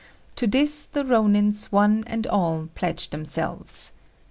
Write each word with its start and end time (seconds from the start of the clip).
To 0.37 0.47
this 0.47 0.87
the 0.87 1.03
Rônins 1.03 1.65
one 1.65 2.03
and 2.07 2.25
all 2.25 2.69
pledged 2.73 3.11
themselves. 3.11 3.91